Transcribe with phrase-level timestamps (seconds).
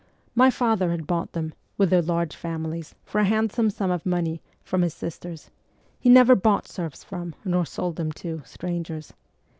[0.33, 4.03] My father had bought them, with their large families, for a hand some sum of
[4.03, 5.51] money, from his sisters
[5.99, 9.13] (he never bought serfs from nor sold them to strangers)